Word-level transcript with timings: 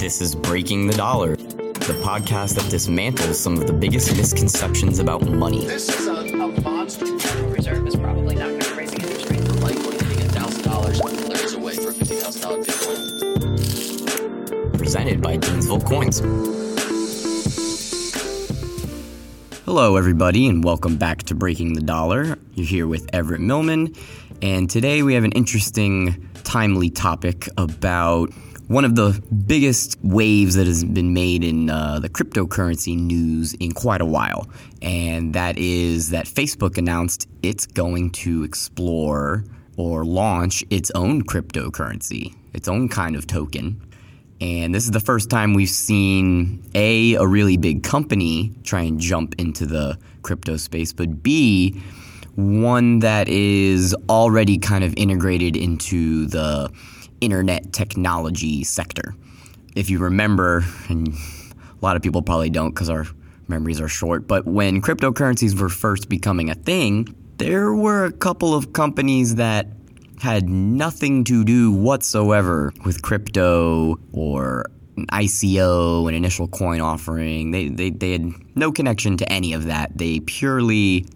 This 0.00 0.22
is 0.22 0.34
Breaking 0.34 0.86
the 0.86 0.94
Dollar, 0.94 1.36
the 1.36 2.00
podcast 2.02 2.54
that 2.54 2.64
dismantles 2.72 3.34
some 3.34 3.58
of 3.58 3.66
the 3.66 3.74
biggest 3.74 4.16
misconceptions 4.16 4.98
about 4.98 5.20
money. 5.28 5.66
This 5.66 5.90
is 5.90 6.06
a, 6.06 6.14
a 6.14 6.60
monster. 6.62 7.18
Federal 7.18 7.50
Reserve 7.50 7.86
is 7.86 7.96
probably 7.96 8.34
not 8.34 8.48
going 8.48 8.60
to 8.60 8.74
raise 8.76 8.90
the 8.92 9.02
interest 9.02 9.30
rate. 9.30 9.46
likely 9.60 9.98
hitting 10.06 10.30
thousand 10.30 10.64
dollars. 10.64 10.98
There 11.02 11.44
is 11.44 11.52
a 11.52 11.58
way 11.58 11.74
for 11.74 11.92
fifty 11.92 12.14
thousand 12.14 12.40
dollar 12.40 12.62
Bitcoin. 12.62 13.08
presented 14.78 15.20
by 15.20 15.36
Gainesville 15.36 15.82
Coins. 15.82 16.20
Hello, 19.66 19.96
everybody, 19.96 20.48
and 20.48 20.64
welcome 20.64 20.96
back 20.96 21.24
to 21.24 21.34
Breaking 21.34 21.74
the 21.74 21.82
Dollar. 21.82 22.38
You're 22.54 22.66
here 22.66 22.86
with 22.86 23.06
Everett 23.12 23.42
Millman, 23.42 23.94
and 24.40 24.70
today 24.70 25.02
we 25.02 25.12
have 25.12 25.24
an 25.24 25.32
interesting, 25.32 26.26
timely 26.42 26.88
topic 26.88 27.50
about 27.58 28.32
one 28.70 28.84
of 28.84 28.94
the 28.94 29.20
biggest 29.48 29.98
waves 30.00 30.54
that 30.54 30.68
has 30.68 30.84
been 30.84 31.12
made 31.12 31.42
in 31.42 31.68
uh, 31.68 31.98
the 31.98 32.08
cryptocurrency 32.08 32.96
news 32.96 33.52
in 33.54 33.72
quite 33.72 34.00
a 34.00 34.06
while, 34.06 34.48
and 34.80 35.34
that 35.34 35.58
is 35.58 36.10
that 36.10 36.24
Facebook 36.24 36.78
announced 36.78 37.26
it's 37.42 37.66
going 37.66 38.12
to 38.12 38.44
explore 38.44 39.42
or 39.76 40.04
launch 40.04 40.62
its 40.70 40.88
own 40.94 41.20
cryptocurrency, 41.24 42.32
its 42.54 42.68
own 42.68 42.88
kind 42.88 43.16
of 43.16 43.26
token. 43.26 43.82
And 44.40 44.72
this 44.72 44.84
is 44.84 44.92
the 44.92 45.00
first 45.00 45.30
time 45.30 45.52
we've 45.52 45.68
seen 45.68 46.62
A, 46.76 47.14
a 47.14 47.26
really 47.26 47.56
big 47.56 47.82
company 47.82 48.54
try 48.62 48.82
and 48.82 49.00
jump 49.00 49.34
into 49.36 49.66
the 49.66 49.98
crypto 50.22 50.56
space, 50.56 50.92
but 50.92 51.24
B, 51.24 51.82
one 52.36 53.00
that 53.00 53.28
is 53.28 53.96
already 54.08 54.58
kind 54.58 54.84
of 54.84 54.94
integrated 54.96 55.56
into 55.56 56.26
the 56.26 56.70
internet 57.20 57.72
technology 57.72 58.64
sector. 58.64 59.14
If 59.74 59.90
you 59.90 59.98
remember, 59.98 60.64
and 60.88 61.08
a 61.08 61.84
lot 61.84 61.96
of 61.96 62.02
people 62.02 62.22
probably 62.22 62.50
don't 62.50 62.70
because 62.70 62.90
our 62.90 63.06
memories 63.48 63.80
are 63.80 63.88
short, 63.88 64.26
but 64.26 64.46
when 64.46 64.80
cryptocurrencies 64.80 65.58
were 65.60 65.68
first 65.68 66.08
becoming 66.08 66.50
a 66.50 66.54
thing, 66.54 67.14
there 67.38 67.72
were 67.72 68.04
a 68.04 68.12
couple 68.12 68.54
of 68.54 68.72
companies 68.72 69.36
that 69.36 69.66
had 70.20 70.48
nothing 70.48 71.24
to 71.24 71.44
do 71.44 71.72
whatsoever 71.72 72.72
with 72.84 73.00
crypto 73.02 73.98
or 74.12 74.66
an 74.96 75.06
ICO, 75.06 76.08
an 76.08 76.14
initial 76.14 76.46
coin 76.48 76.80
offering. 76.80 77.50
They, 77.50 77.68
they, 77.68 77.90
they 77.90 78.12
had 78.12 78.32
no 78.54 78.70
connection 78.70 79.16
to 79.16 79.32
any 79.32 79.52
of 79.54 79.64
that. 79.64 79.96
They 79.96 80.20
purely 80.20 81.06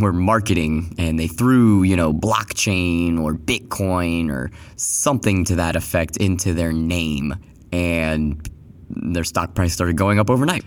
were 0.00 0.12
marketing 0.12 0.94
and 0.98 1.18
they 1.18 1.26
threw, 1.26 1.82
you 1.82 1.96
know, 1.96 2.12
blockchain 2.12 3.20
or 3.20 3.34
Bitcoin 3.34 4.30
or 4.30 4.50
something 4.76 5.44
to 5.46 5.56
that 5.56 5.76
effect 5.76 6.16
into 6.16 6.54
their 6.54 6.72
name. 6.72 7.34
And 7.72 8.48
their 8.88 9.24
stock 9.24 9.54
price 9.54 9.72
started 9.72 9.96
going 9.96 10.18
up 10.18 10.30
overnight. 10.30 10.64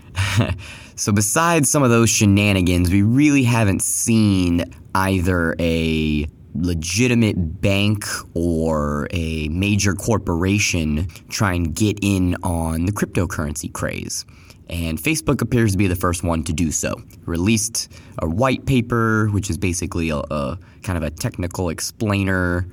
so, 0.96 1.12
besides 1.12 1.70
some 1.70 1.82
of 1.82 1.90
those 1.90 2.10
shenanigans, 2.10 2.90
we 2.90 3.02
really 3.02 3.44
haven't 3.44 3.82
seen 3.82 4.64
either 4.94 5.54
a 5.58 6.26
legitimate 6.54 7.60
bank 7.60 8.04
or 8.34 9.08
a 9.10 9.48
major 9.48 9.94
corporation 9.94 11.06
try 11.28 11.52
and 11.52 11.74
get 11.74 11.98
in 12.02 12.36
on 12.42 12.86
the 12.86 12.92
cryptocurrency 12.92 13.72
craze. 13.72 14.24
And 14.70 14.98
Facebook 14.98 15.40
appears 15.40 15.72
to 15.72 15.78
be 15.78 15.86
the 15.86 15.96
first 15.96 16.22
one 16.22 16.44
to 16.44 16.52
do 16.52 16.70
so. 16.70 16.94
Released 17.24 17.90
a 18.18 18.28
white 18.28 18.66
paper, 18.66 19.28
which 19.28 19.48
is 19.48 19.56
basically 19.56 20.10
a, 20.10 20.18
a 20.18 20.58
kind 20.82 20.98
of 20.98 21.02
a 21.02 21.10
technical 21.10 21.70
explainer 21.70 22.66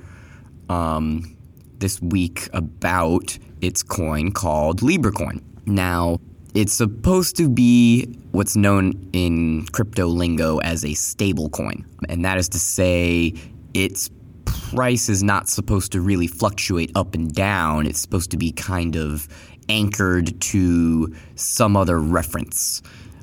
um, 0.68 1.36
this 1.78 2.00
week 2.02 2.48
about 2.52 3.38
its 3.62 3.82
coin 3.82 4.32
called 4.32 4.80
LibraCoin. 4.80 5.42
Now, 5.66 6.18
it's 6.54 6.72
supposed 6.72 7.36
to 7.36 7.48
be 7.48 8.06
what's 8.32 8.56
known 8.56 9.08
in 9.12 9.66
crypto 9.72 10.06
lingo 10.06 10.58
as 10.58 10.84
a 10.84 10.94
stable 10.94 11.48
coin. 11.50 11.84
And 12.08 12.24
that 12.24 12.38
is 12.38 12.48
to 12.50 12.58
say, 12.58 13.34
its 13.76 14.10
price 14.44 15.08
is 15.08 15.22
not 15.22 15.48
supposed 15.48 15.92
to 15.92 16.00
really 16.00 16.26
fluctuate 16.26 16.90
up 16.94 17.14
and 17.14 17.32
down. 17.34 17.86
It's 17.86 18.00
supposed 18.00 18.30
to 18.30 18.36
be 18.36 18.52
kind 18.52 18.96
of 18.96 19.28
anchored 19.68 20.40
to 20.40 21.14
some 21.34 21.76
other 21.76 22.00
reference 22.00 22.82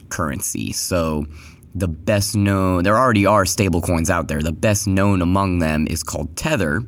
currency. 0.09 0.71
So 0.71 1.25
the 1.73 1.87
best 1.87 2.35
known, 2.35 2.83
there 2.83 2.97
already 2.97 3.25
are 3.25 3.45
stable 3.45 3.81
coins 3.81 4.09
out 4.09 4.27
there. 4.27 4.41
The 4.41 4.51
best 4.51 4.85
known 4.87 5.21
among 5.21 5.59
them 5.59 5.87
is 5.89 6.03
called 6.03 6.35
Tether, 6.37 6.81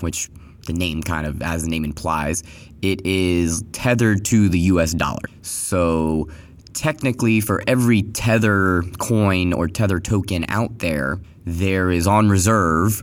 which 0.00 0.30
the 0.66 0.72
name 0.72 1.02
kind 1.02 1.26
of, 1.26 1.42
as 1.42 1.64
the 1.64 1.70
name 1.70 1.84
implies, 1.84 2.44
it 2.82 3.04
is 3.04 3.64
tethered 3.72 4.24
to 4.26 4.48
the 4.48 4.60
US 4.60 4.92
dollar. 4.92 5.24
So 5.42 6.28
technically, 6.78 7.40
for 7.40 7.62
every 7.66 8.02
Tether 8.02 8.82
coin 8.98 9.52
or 9.52 9.66
Tether 9.68 9.98
token 9.98 10.44
out 10.48 10.78
there, 10.78 11.20
there 11.44 11.90
is 11.90 12.06
on 12.06 12.28
reserve 12.28 13.02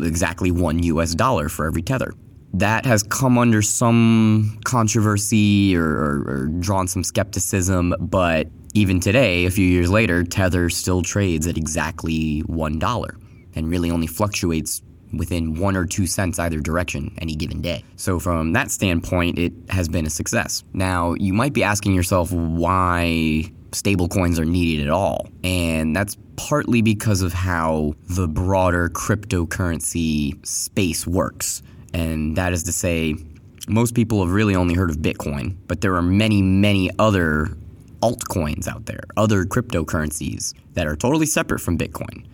exactly 0.00 0.50
one 0.50 0.82
US 0.82 1.14
dollar 1.14 1.48
for 1.48 1.66
every 1.66 1.82
Tether. 1.82 2.12
That 2.52 2.84
has 2.84 3.02
come 3.02 3.38
under 3.38 3.62
some 3.62 4.58
controversy 4.64 5.76
or, 5.76 5.86
or, 5.86 6.24
or 6.28 6.46
drawn 6.60 6.88
some 6.88 7.04
skepticism, 7.04 7.94
but 8.00 8.48
even 8.74 9.00
today, 9.00 9.46
a 9.46 9.50
few 9.50 9.66
years 9.66 9.90
later, 9.90 10.22
Tether 10.22 10.68
still 10.68 11.02
trades 11.02 11.46
at 11.46 11.56
exactly 11.56 12.42
$1 12.42 13.16
and 13.54 13.70
really 13.70 13.90
only 13.90 14.06
fluctuates 14.06 14.82
within 15.12 15.58
one 15.58 15.76
or 15.76 15.86
two 15.86 16.06
cents 16.06 16.38
either 16.38 16.60
direction 16.60 17.12
any 17.18 17.34
given 17.34 17.60
day. 17.60 17.84
So, 17.96 18.18
from 18.18 18.52
that 18.52 18.70
standpoint, 18.70 19.38
it 19.38 19.52
has 19.68 19.88
been 19.88 20.06
a 20.06 20.10
success. 20.10 20.64
Now, 20.72 21.14
you 21.14 21.32
might 21.32 21.52
be 21.52 21.62
asking 21.62 21.94
yourself 21.94 22.32
why 22.32 23.50
stablecoins 23.70 24.38
are 24.38 24.44
needed 24.44 24.86
at 24.86 24.92
all. 24.92 25.28
And 25.44 25.94
that's 25.94 26.16
partly 26.36 26.82
because 26.82 27.22
of 27.22 27.32
how 27.32 27.94
the 28.08 28.28
broader 28.28 28.88
cryptocurrency 28.88 30.44
space 30.46 31.06
works. 31.06 31.62
And 31.92 32.36
that 32.36 32.52
is 32.52 32.64
to 32.64 32.72
say, 32.72 33.14
most 33.68 33.94
people 33.94 34.24
have 34.24 34.32
really 34.32 34.56
only 34.56 34.74
heard 34.74 34.90
of 34.90 34.96
Bitcoin, 34.98 35.56
but 35.66 35.80
there 35.80 35.94
are 35.94 36.02
many, 36.02 36.42
many 36.42 36.90
other 36.98 37.48
altcoins 38.02 38.66
out 38.66 38.86
there, 38.86 39.02
other 39.16 39.44
cryptocurrencies 39.44 40.54
that 40.74 40.86
are 40.86 40.96
totally 40.96 41.26
separate 41.26 41.60
from 41.60 41.76
Bitcoin. 41.76 42.26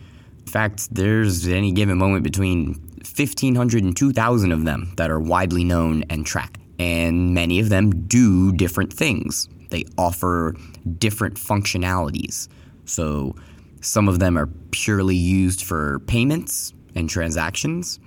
In 0.47 0.53
fact, 0.53 0.95
there's 0.95 1.49
any 1.49 1.73
given 1.73 1.99
moment 1.99 2.23
between 2.23 2.75
1,500 3.17 3.83
and 3.83 3.97
2,000 3.97 4.53
of 4.53 4.65
them 4.65 4.93
that 4.97 5.11
are 5.11 5.19
widely 5.19 5.65
known 5.65 6.05
and 6.09 6.25
tracked. 6.25 6.61
And 6.79 7.35
many 7.35 7.59
of 7.59 7.69
them 7.69 8.07
do 8.07 8.53
different 8.53 8.93
things. 8.93 9.49
They 9.71 9.85
offer 9.99 10.55
different 10.99 11.35
functionalities. 11.35 12.49
So 12.85 13.35
some 13.81 14.09
of 14.09 14.21
them 14.21 14.39
are 14.39 14.47
purely 14.71 15.17
used 15.17 15.65
for 15.65 15.99
payments 16.01 16.73
and 16.95 17.11
transactions. 17.11 17.99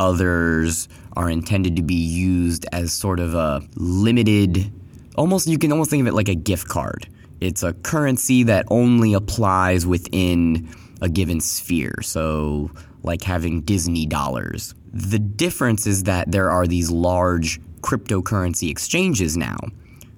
Others 0.00 0.88
are 1.14 1.30
intended 1.30 1.76
to 1.76 1.82
be 1.82 1.94
used 1.94 2.66
as 2.72 2.92
sort 2.92 3.20
of 3.20 3.34
a 3.34 3.62
limited, 3.76 4.72
almost, 5.16 5.46
you 5.46 5.58
can 5.58 5.72
almost 5.72 5.90
think 5.90 6.00
of 6.00 6.06
it 6.06 6.14
like 6.14 6.28
a 6.28 6.34
gift 6.34 6.68
card. 6.68 7.08
It's 7.40 7.62
a 7.62 7.74
currency 7.74 8.44
that 8.44 8.66
only 8.70 9.12
applies 9.12 9.86
within 9.86 10.68
a 11.00 11.08
given 11.08 11.40
sphere. 11.40 11.94
So, 12.02 12.70
like 13.02 13.22
having 13.22 13.60
Disney 13.62 14.06
dollars. 14.06 14.74
The 14.92 15.18
difference 15.18 15.86
is 15.86 16.04
that 16.04 16.32
there 16.32 16.50
are 16.50 16.66
these 16.66 16.90
large 16.90 17.60
cryptocurrency 17.82 18.70
exchanges 18.70 19.36
now 19.36 19.58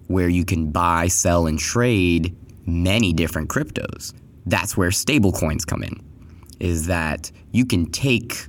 where 0.06 0.28
you 0.28 0.44
can 0.44 0.70
buy, 0.70 1.08
sell, 1.08 1.46
and 1.46 1.58
trade 1.58 2.34
many 2.66 3.12
different 3.12 3.48
cryptos. 3.50 4.14
That's 4.46 4.76
where 4.76 4.90
stablecoins 4.90 5.66
come 5.66 5.82
in. 5.82 6.00
Is 6.60 6.86
that 6.86 7.30
you 7.52 7.66
can 7.66 7.90
take 7.90 8.46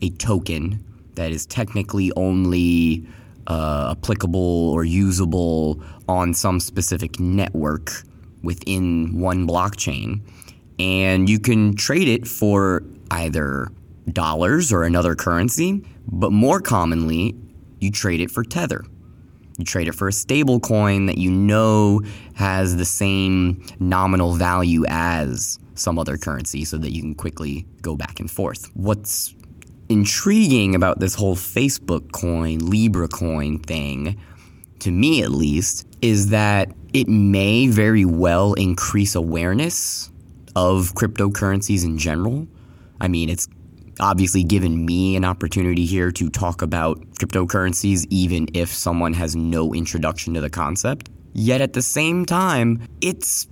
a 0.00 0.10
token 0.10 0.84
that 1.14 1.32
is 1.32 1.46
technically 1.46 2.12
only 2.16 3.06
uh, 3.46 3.94
applicable 3.98 4.70
or 4.70 4.84
usable 4.84 5.82
on 6.08 6.32
some 6.32 6.60
specific 6.60 7.18
network 7.18 7.90
within 8.42 9.18
one 9.18 9.46
blockchain, 9.46 10.20
and 10.80 11.28
you 11.28 11.38
can 11.38 11.76
trade 11.76 12.08
it 12.08 12.26
for 12.26 12.82
either 13.10 13.68
dollars 14.10 14.72
or 14.72 14.82
another 14.82 15.14
currency, 15.14 15.84
but 16.06 16.32
more 16.32 16.58
commonly, 16.58 17.34
you 17.80 17.90
trade 17.90 18.20
it 18.20 18.30
for 18.30 18.42
Tether. 18.42 18.82
You 19.58 19.64
trade 19.66 19.88
it 19.88 19.94
for 19.94 20.08
a 20.08 20.12
stable 20.12 20.58
coin 20.58 21.04
that 21.04 21.18
you 21.18 21.30
know 21.30 22.00
has 22.34 22.76
the 22.76 22.86
same 22.86 23.62
nominal 23.78 24.32
value 24.36 24.86
as 24.88 25.58
some 25.74 25.98
other 25.98 26.16
currency 26.16 26.64
so 26.64 26.78
that 26.78 26.92
you 26.92 27.02
can 27.02 27.14
quickly 27.14 27.66
go 27.82 27.94
back 27.94 28.18
and 28.18 28.30
forth. 28.30 28.70
What's 28.72 29.34
intriguing 29.90 30.74
about 30.74 30.98
this 30.98 31.14
whole 31.14 31.36
Facebook 31.36 32.10
coin, 32.12 32.70
Libra 32.70 33.08
coin 33.08 33.58
thing, 33.58 34.18
to 34.78 34.90
me 34.90 35.22
at 35.22 35.30
least, 35.30 35.86
is 36.00 36.30
that 36.30 36.72
it 36.94 37.06
may 37.06 37.66
very 37.66 38.06
well 38.06 38.54
increase 38.54 39.14
awareness 39.14 40.10
of 40.56 40.94
cryptocurrencies 40.94 41.84
in 41.84 41.98
general. 41.98 42.46
I 43.00 43.08
mean, 43.08 43.28
it's 43.28 43.48
obviously 43.98 44.42
given 44.42 44.84
me 44.84 45.16
an 45.16 45.24
opportunity 45.24 45.84
here 45.84 46.10
to 46.12 46.30
talk 46.30 46.62
about 46.62 47.00
cryptocurrencies, 47.18 48.06
even 48.10 48.48
if 48.54 48.72
someone 48.72 49.12
has 49.14 49.36
no 49.36 49.72
introduction 49.74 50.34
to 50.34 50.40
the 50.40 50.50
concept. 50.50 51.10
Yet 51.32 51.60
at 51.60 51.74
the 51.74 51.82
same 51.82 52.26
time, 52.26 52.82
it's 53.00 53.46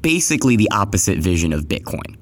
basically 0.00 0.56
the 0.56 0.68
opposite 0.72 1.18
vision 1.18 1.52
of 1.52 1.64
Bitcoin 1.64 2.16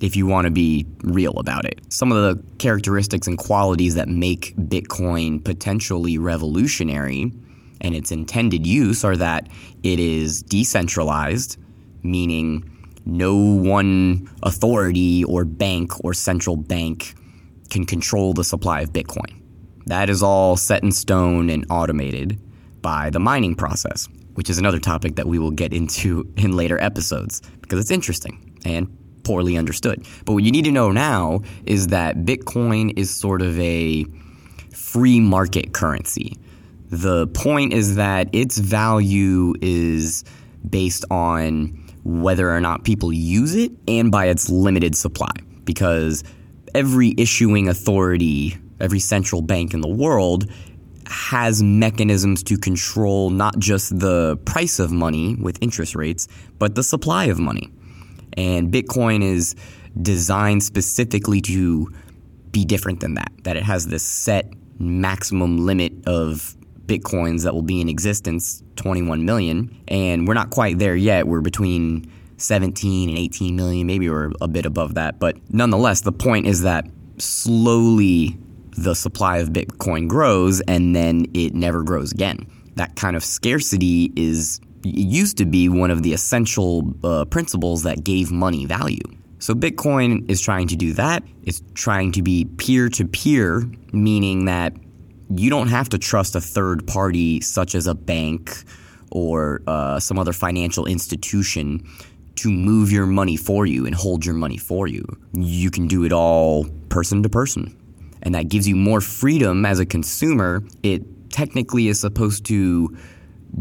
if 0.00 0.16
you 0.16 0.26
want 0.26 0.46
to 0.46 0.50
be 0.50 0.86
real 1.02 1.38
about 1.38 1.64
it. 1.64 1.80
Some 1.90 2.10
of 2.10 2.16
the 2.16 2.42
characteristics 2.58 3.26
and 3.26 3.36
qualities 3.36 3.94
that 3.96 4.08
make 4.08 4.54
Bitcoin 4.56 5.44
potentially 5.44 6.18
revolutionary 6.18 7.32
and 7.80 7.94
its 7.94 8.10
intended 8.10 8.66
use 8.66 9.04
are 9.04 9.16
that 9.16 9.48
it 9.82 10.00
is 10.00 10.42
decentralized, 10.42 11.58
meaning 12.02 12.64
no 13.10 13.36
one 13.36 14.28
authority 14.42 15.24
or 15.24 15.44
bank 15.44 16.04
or 16.04 16.14
central 16.14 16.56
bank 16.56 17.14
can 17.68 17.84
control 17.84 18.32
the 18.32 18.44
supply 18.44 18.80
of 18.80 18.92
Bitcoin. 18.92 19.42
That 19.86 20.08
is 20.08 20.22
all 20.22 20.56
set 20.56 20.82
in 20.82 20.92
stone 20.92 21.50
and 21.50 21.66
automated 21.70 22.40
by 22.82 23.10
the 23.10 23.18
mining 23.18 23.54
process, 23.54 24.08
which 24.34 24.48
is 24.48 24.58
another 24.58 24.78
topic 24.78 25.16
that 25.16 25.26
we 25.26 25.38
will 25.38 25.50
get 25.50 25.72
into 25.72 26.32
in 26.36 26.56
later 26.56 26.80
episodes 26.80 27.40
because 27.60 27.80
it's 27.80 27.90
interesting 27.90 28.58
and 28.64 28.96
poorly 29.24 29.56
understood. 29.56 30.06
But 30.24 30.34
what 30.34 30.44
you 30.44 30.52
need 30.52 30.64
to 30.64 30.72
know 30.72 30.92
now 30.92 31.42
is 31.66 31.88
that 31.88 32.18
Bitcoin 32.18 32.96
is 32.96 33.10
sort 33.10 33.42
of 33.42 33.58
a 33.58 34.04
free 34.72 35.20
market 35.20 35.72
currency. 35.72 36.36
The 36.90 37.26
point 37.28 37.72
is 37.72 37.96
that 37.96 38.28
its 38.32 38.58
value 38.58 39.54
is 39.60 40.24
based 40.68 41.04
on 41.10 41.79
whether 42.04 42.50
or 42.50 42.60
not 42.60 42.84
people 42.84 43.12
use 43.12 43.54
it 43.54 43.72
and 43.86 44.10
by 44.10 44.26
its 44.26 44.48
limited 44.48 44.96
supply. 44.96 45.32
Because 45.64 46.24
every 46.74 47.14
issuing 47.18 47.68
authority, 47.68 48.56
every 48.80 49.00
central 49.00 49.42
bank 49.42 49.74
in 49.74 49.80
the 49.80 49.88
world 49.88 50.50
has 51.06 51.62
mechanisms 51.62 52.42
to 52.44 52.56
control 52.56 53.30
not 53.30 53.58
just 53.58 53.98
the 53.98 54.36
price 54.44 54.78
of 54.78 54.92
money 54.92 55.34
with 55.36 55.58
interest 55.60 55.96
rates, 55.96 56.28
but 56.58 56.76
the 56.76 56.84
supply 56.84 57.24
of 57.24 57.38
money. 57.38 57.70
And 58.36 58.72
Bitcoin 58.72 59.22
is 59.22 59.56
designed 60.00 60.62
specifically 60.62 61.40
to 61.42 61.92
be 62.52 62.64
different 62.64 63.00
than 63.00 63.14
that, 63.14 63.32
that 63.42 63.56
it 63.56 63.64
has 63.64 63.88
this 63.88 64.04
set 64.04 64.52
maximum 64.78 65.66
limit 65.66 65.92
of 66.06 66.56
bitcoins 66.90 67.44
that 67.44 67.54
will 67.54 67.62
be 67.62 67.80
in 67.80 67.88
existence 67.88 68.62
21 68.76 69.24
million 69.24 69.82
and 69.88 70.26
we're 70.26 70.34
not 70.34 70.50
quite 70.50 70.78
there 70.78 70.96
yet. 70.96 71.26
We're 71.26 71.40
between 71.40 72.10
17 72.38 73.08
and 73.10 73.18
18 73.18 73.54
million 73.54 73.86
maybe 73.86 74.08
we're 74.08 74.32
a 74.40 74.48
bit 74.48 74.64
above 74.64 74.94
that 74.94 75.18
but 75.18 75.36
nonetheless 75.52 76.00
the 76.00 76.12
point 76.12 76.46
is 76.46 76.62
that 76.62 76.86
slowly 77.18 78.36
the 78.76 78.94
supply 78.94 79.38
of 79.38 79.50
bitcoin 79.50 80.08
grows 80.08 80.60
and 80.62 80.96
then 80.96 81.26
it 81.34 81.54
never 81.54 81.82
grows 81.82 82.12
again. 82.12 82.46
That 82.76 82.96
kind 82.96 83.14
of 83.14 83.24
scarcity 83.24 84.12
is 84.16 84.60
used 84.82 85.36
to 85.38 85.44
be 85.44 85.68
one 85.68 85.90
of 85.90 86.02
the 86.02 86.12
essential 86.14 86.94
uh, 87.04 87.26
principles 87.26 87.82
that 87.82 88.04
gave 88.04 88.32
money 88.32 88.64
value. 88.64 89.02
So 89.38 89.54
bitcoin 89.54 90.30
is 90.30 90.40
trying 90.40 90.68
to 90.68 90.76
do 90.76 90.92
that. 90.94 91.22
It's 91.44 91.62
trying 91.74 92.12
to 92.12 92.22
be 92.22 92.44
peer 92.44 92.88
to 92.90 93.06
peer 93.06 93.64
meaning 93.92 94.44
that 94.46 94.74
you 95.30 95.50
don't 95.50 95.68
have 95.68 95.88
to 95.90 95.98
trust 95.98 96.34
a 96.34 96.40
third 96.40 96.86
party 96.86 97.40
such 97.40 97.74
as 97.74 97.86
a 97.86 97.94
bank 97.94 98.64
or 99.10 99.62
uh, 99.66 99.98
some 100.00 100.18
other 100.18 100.32
financial 100.32 100.86
institution 100.86 101.86
to 102.36 102.50
move 102.50 102.90
your 102.90 103.06
money 103.06 103.36
for 103.36 103.66
you 103.66 103.86
and 103.86 103.94
hold 103.94 104.24
your 104.24 104.34
money 104.34 104.56
for 104.56 104.86
you. 104.86 105.04
You 105.32 105.70
can 105.70 105.86
do 105.88 106.04
it 106.04 106.12
all 106.12 106.64
person 106.88 107.22
to 107.22 107.28
person. 107.28 107.76
And 108.22 108.34
that 108.34 108.48
gives 108.48 108.66
you 108.68 108.76
more 108.76 109.00
freedom 109.00 109.64
as 109.64 109.78
a 109.78 109.86
consumer. 109.86 110.62
It 110.82 111.30
technically 111.30 111.88
is 111.88 112.00
supposed 112.00 112.44
to 112.46 112.96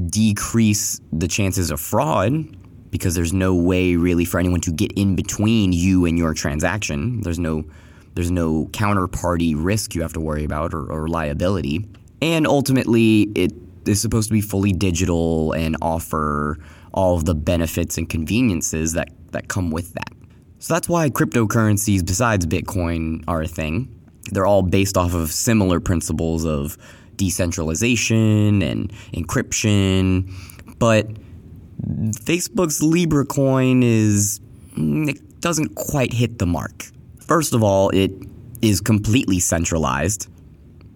decrease 0.07 1.01
the 1.12 1.27
chances 1.27 1.71
of 1.71 1.80
fraud 1.80 2.56
because 2.92 3.16
there's 3.16 3.33
no 3.33 3.54
way 3.54 3.95
really 3.95 4.25
for 4.25 4.39
anyone 4.39 4.62
to 4.62 4.71
get 4.71 4.92
in 4.94 5.16
between 5.16 5.71
you 5.71 6.06
and 6.06 6.18
your 6.18 6.33
transaction. 6.33 7.21
There's 7.21 7.39
no 7.39 7.63
there's 8.19 8.31
no 8.31 8.66
counterparty 8.74 9.54
risk 9.56 9.95
you 9.95 10.01
have 10.01 10.12
to 10.12 10.19
worry 10.19 10.44
about 10.44 10.74
or, 10.74 10.92
or 10.92 11.07
liability. 11.07 11.86
And 12.21 12.45
ultimately, 12.45 13.21
it 13.33 13.54
is 13.86 14.01
supposed 14.01 14.27
to 14.27 14.33
be 14.33 14.42
fully 14.42 14.74
digital 14.74 15.54
and 15.54 15.77
offer 15.81 16.57
all 16.94 17.16
of 17.16 17.24
the 17.24 17.33
benefits 17.33 17.98
and 17.98 18.10
conveniences 18.10 18.92
that, 18.92 19.07
that 19.31 19.48
come 19.48 19.71
with 19.71 19.94
that. 19.94 20.12
So 20.57 20.74
that's 20.74 20.89
why 20.89 21.10
cryptocurrencies, 21.10 22.06
besides 22.06 22.45
Bitcoin, 22.45 23.24
are 23.25 23.44
a 23.44 23.48
thing. 23.48 23.88
They're 24.33 24.45
all 24.45 24.63
based 24.63 24.98
off 24.98 25.13
of 25.13 25.31
similar 25.31 25.80
principles 25.80 26.45
of 26.45 26.77
decentralization 27.16 28.62
and 28.62 28.92
encryption. 29.13 30.30
But 30.77 31.07
Facebook's 31.88 32.83
Libra 32.83 33.25
coin 33.25 33.81
is, 33.81 34.42
mm, 34.75 35.07
it 35.07 35.39
doesn't 35.39 35.75
quite 35.75 36.12
hit 36.12 36.38
the 36.38 36.45
mark. 36.45 36.92
First 37.29 37.53
of 37.53 37.61
all, 37.61 37.91
it 37.91 38.11
is 38.63 38.81
completely 38.81 39.39
centralized. 39.39 40.27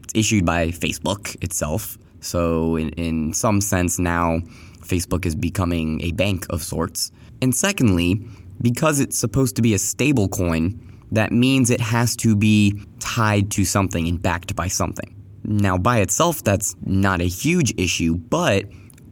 It's 0.03 0.13
issued 0.15 0.47
by 0.47 0.69
Facebook 0.69 1.37
itself. 1.43 1.95
So, 2.21 2.75
in, 2.75 2.89
in 2.93 3.33
some 3.33 3.61
sense, 3.61 3.99
now 3.99 4.39
Facebook 4.79 5.27
is 5.27 5.35
becoming 5.35 6.01
a 6.01 6.11
bank 6.13 6.47
of 6.49 6.63
sorts. 6.63 7.11
And 7.43 7.55
secondly, 7.55 8.25
because 8.63 8.99
it's 8.99 9.15
supposed 9.15 9.55
to 9.57 9.61
be 9.61 9.75
a 9.75 9.77
stable 9.77 10.27
coin, 10.27 10.81
that 11.11 11.31
means 11.31 11.69
it 11.69 11.79
has 11.79 12.15
to 12.15 12.35
be 12.35 12.81
tied 12.97 13.51
to 13.51 13.63
something 13.63 14.07
and 14.07 14.19
backed 14.19 14.55
by 14.55 14.69
something. 14.69 15.13
Now, 15.43 15.77
by 15.77 15.99
itself, 15.99 16.43
that's 16.43 16.75
not 16.83 17.21
a 17.21 17.25
huge 17.25 17.75
issue, 17.77 18.15
but 18.15 18.65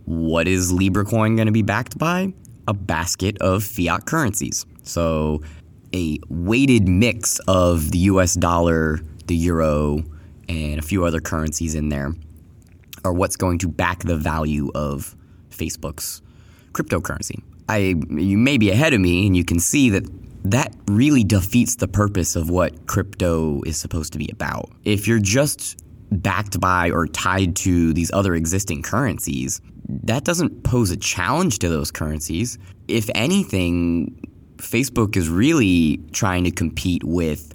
what 0.05 0.47
is 0.47 0.71
Libra 0.71 1.05
coin 1.05 1.35
going 1.35 1.45
to 1.45 1.51
be 1.51 1.61
backed 1.61 1.99
by? 1.99 2.33
A 2.67 2.73
basket 2.73 3.37
of 3.41 3.63
fiat 3.63 4.07
currencies. 4.07 4.65
So, 4.81 5.43
a 5.93 6.19
weighted 6.29 6.87
mix 6.87 7.39
of 7.47 7.91
the 7.91 7.99
US 7.99 8.35
dollar, 8.35 8.99
the 9.27 9.35
euro, 9.35 10.03
and 10.49 10.79
a 10.79 10.81
few 10.81 11.05
other 11.05 11.19
currencies 11.19 11.75
in 11.75 11.89
there 11.89 12.13
are 13.03 13.13
what's 13.13 13.35
going 13.35 13.57
to 13.59 13.67
back 13.67 14.03
the 14.03 14.17
value 14.17 14.69
of 14.75 15.15
Facebook's 15.49 16.21
cryptocurrency. 16.73 17.41
I 17.69 17.95
you 18.09 18.37
may 18.37 18.57
be 18.57 18.69
ahead 18.69 18.93
of 18.93 18.99
me 18.99 19.25
and 19.25 19.35
you 19.35 19.45
can 19.45 19.59
see 19.59 19.89
that 19.91 20.05
that 20.43 20.75
really 20.87 21.23
defeats 21.23 21.75
the 21.75 21.87
purpose 21.87 22.35
of 22.35 22.49
what 22.49 22.87
crypto 22.87 23.61
is 23.63 23.77
supposed 23.77 24.11
to 24.13 24.19
be 24.19 24.29
about. 24.31 24.71
If 24.85 25.07
you're 25.07 25.19
just 25.19 25.83
backed 26.11 26.59
by 26.59 26.89
or 26.89 27.07
tied 27.07 27.55
to 27.57 27.93
these 27.93 28.11
other 28.11 28.33
existing 28.35 28.81
currencies, 28.81 29.61
that 29.87 30.23
doesn't 30.23 30.63
pose 30.63 30.89
a 30.89 30.97
challenge 30.97 31.59
to 31.59 31.69
those 31.69 31.91
currencies. 31.91 32.57
If 32.87 33.09
anything, 33.13 34.30
Facebook 34.61 35.15
is 35.17 35.29
really 35.29 35.99
trying 36.11 36.43
to 36.43 36.51
compete 36.51 37.03
with 37.03 37.53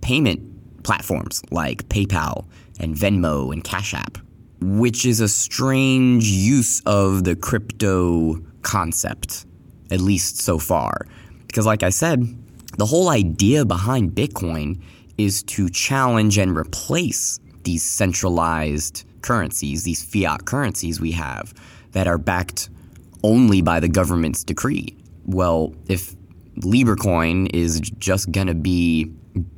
payment 0.00 0.82
platforms 0.82 1.42
like 1.50 1.88
PayPal 1.88 2.46
and 2.78 2.96
Venmo 2.96 3.52
and 3.52 3.62
Cash 3.62 3.94
App, 3.94 4.18
which 4.60 5.04
is 5.04 5.20
a 5.20 5.28
strange 5.28 6.24
use 6.24 6.80
of 6.86 7.24
the 7.24 7.36
crypto 7.36 8.40
concept, 8.62 9.46
at 9.90 10.00
least 10.00 10.38
so 10.38 10.58
far. 10.58 11.06
Because, 11.46 11.66
like 11.66 11.82
I 11.82 11.90
said, 11.90 12.24
the 12.78 12.86
whole 12.86 13.08
idea 13.08 13.64
behind 13.64 14.12
Bitcoin 14.12 14.80
is 15.18 15.42
to 15.42 15.68
challenge 15.68 16.38
and 16.38 16.56
replace 16.56 17.38
these 17.64 17.82
centralized 17.82 19.04
currencies, 19.22 19.84
these 19.84 20.02
fiat 20.02 20.46
currencies 20.46 21.00
we 21.00 21.12
have 21.12 21.52
that 21.92 22.06
are 22.06 22.18
backed 22.18 22.70
only 23.22 23.60
by 23.60 23.80
the 23.80 23.88
government's 23.88 24.44
decree. 24.44 24.96
Well, 25.26 25.74
if 25.88 26.14
Libra 26.64 26.96
coin 26.96 27.46
is 27.48 27.80
just 27.80 28.30
going 28.30 28.46
to 28.46 28.54
be 28.54 29.12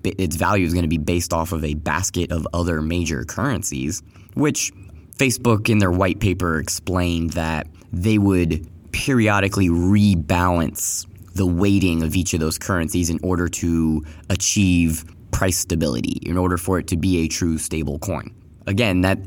its 0.04 0.36
value 0.36 0.66
is 0.66 0.74
going 0.74 0.84
to 0.84 0.88
be 0.88 0.98
based 0.98 1.32
off 1.32 1.52
of 1.52 1.64
a 1.64 1.74
basket 1.74 2.30
of 2.30 2.46
other 2.52 2.82
major 2.82 3.24
currencies, 3.24 4.02
which 4.34 4.70
Facebook 5.16 5.68
in 5.68 5.78
their 5.78 5.90
white 5.90 6.20
paper 6.20 6.58
explained 6.58 7.30
that 7.30 7.66
they 7.92 8.18
would 8.18 8.68
periodically 8.92 9.68
rebalance 9.68 11.06
the 11.34 11.46
weighting 11.46 12.02
of 12.02 12.14
each 12.14 12.34
of 12.34 12.40
those 12.40 12.58
currencies 12.58 13.08
in 13.08 13.18
order 13.22 13.48
to 13.48 14.04
achieve 14.28 15.04
price 15.30 15.56
stability, 15.58 16.18
in 16.22 16.36
order 16.36 16.58
for 16.58 16.78
it 16.78 16.86
to 16.88 16.96
be 16.96 17.24
a 17.24 17.28
true 17.28 17.56
stable 17.56 17.98
coin. 17.98 18.34
Again, 18.66 19.00
that 19.00 19.18